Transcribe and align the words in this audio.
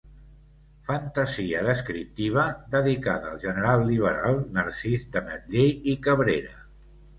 Fantasia 0.85 1.61
descriptiva, 1.67 2.47
dedicada 2.77 3.29
al 3.33 3.39
general 3.45 3.87
liberal 3.91 4.41
Narcís 4.59 5.07
d'Ametller 5.13 5.69
i 5.95 5.99
Cabrera. 6.11 6.61